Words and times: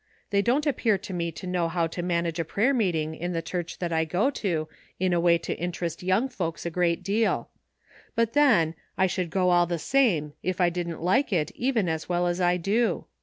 They 0.31 0.41
don't 0.41 0.65
appear 0.65 0.97
to 0.97 1.13
me 1.13 1.31
to 1.33 1.45
know 1.45 1.67
how 1.67 1.85
to 1.85 2.01
man 2.01 2.25
age 2.25 2.39
a 2.39 2.43
prayer 2.43 2.73
meeting 2.73 3.13
in 3.13 3.33
the 3.33 3.41
church 3.43 3.77
that 3.77 3.93
I 3.93 4.03
go 4.03 4.31
to 4.31 4.67
in 4.99 5.13
a 5.13 5.19
way 5.19 5.37
to 5.37 5.53
interest 5.59 6.01
young 6.01 6.27
folks 6.27 6.65
a 6.65 6.71
great 6.71 7.03
deal; 7.03 7.49
but 8.15 8.33
then, 8.33 8.73
I 8.97 9.05
should 9.05 9.29
go 9.29 9.51
all 9.51 9.67
the 9.67 9.77
same 9.77 10.33
if 10.41 10.59
I 10.59 10.71
didn't 10.71 11.03
like 11.03 11.31
it 11.31 11.51
even 11.53 11.87
as 11.87 12.09
well 12.09 12.25
as 12.25 12.41
I 12.41 12.57
do. 12.57 13.05